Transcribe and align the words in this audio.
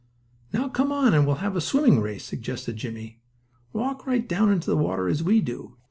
"Now 0.51 0.67
come 0.67 0.91
on 0.91 1.13
and 1.13 1.27
we'll 1.27 1.35
have 1.45 1.55
a 1.55 1.61
swimming 1.61 1.99
race," 1.99 2.23
suggested 2.25 2.75
Jimmie. 2.75 3.21
"Walk 3.71 4.07
right 4.07 4.27
down 4.27 4.51
into 4.51 4.71
the 4.71 4.75
water 4.75 5.07
as 5.07 5.21
we 5.21 5.41
do. 5.41 5.77